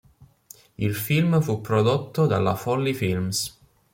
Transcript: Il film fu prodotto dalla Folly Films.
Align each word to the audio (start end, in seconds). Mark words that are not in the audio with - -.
Il 0.79 0.95
film 0.95 1.39
fu 1.41 1.61
prodotto 1.61 2.25
dalla 2.25 2.55
Folly 2.55 2.91
Films. 2.91 3.55